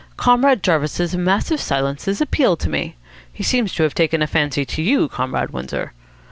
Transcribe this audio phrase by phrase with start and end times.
[0.17, 2.95] Comrade Jarvis's massive silences appeal to me.
[3.31, 5.93] He seems to have taken a fancy to you, Comrade Windsor."